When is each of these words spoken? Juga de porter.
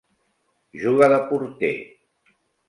Juga 0.83 1.09
de 1.13 1.19
porter. 1.29 1.73